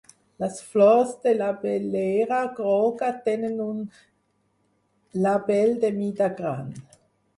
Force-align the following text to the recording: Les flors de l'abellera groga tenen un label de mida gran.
Les 0.43 0.53
flors 0.69 1.11
de 1.25 1.33
l'abellera 1.41 2.39
groga 2.59 3.11
tenen 3.27 3.61
un 3.69 3.85
label 5.27 5.77
de 5.85 5.93
mida 6.03 6.33
gran. 6.41 6.73